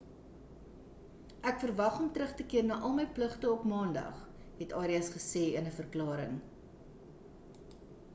[1.49, 4.25] ek verwag om terug te keer na al my pligte op maandag
[4.63, 6.35] het arias gesê in 'n verklaring